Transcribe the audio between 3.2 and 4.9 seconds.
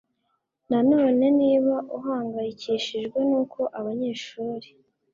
n uko abanyeshuri